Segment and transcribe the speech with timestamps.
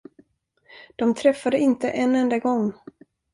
[0.95, 2.73] De träffade inte en enda gång!